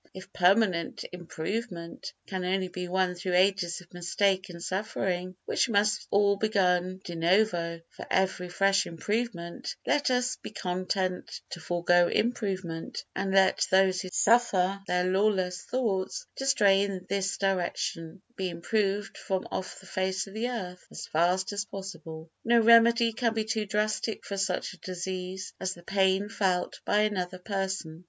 [0.15, 5.99] If permanent improvement can only be won through ages of mistake and suffering, which must
[5.99, 12.07] be all begun de novo for every fresh improvement, let us be content to forego
[12.07, 18.49] improvement, and let those who suffer their lawless thoughts to stray in this direction be
[18.49, 22.27] improved from off the face of the earth as fast as possible.
[22.43, 27.01] No remedy can be too drastic for such a disease as the pain felt by
[27.01, 27.99] another person.